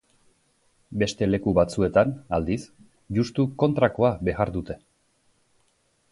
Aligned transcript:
Beste 1.01 1.25
leku 1.27 1.51
batzuetan, 1.57 2.13
aldiz, 2.37 2.59
justu 3.17 3.45
kontrakoa 3.65 4.11
behar 4.31 4.53
dute. 4.57 4.79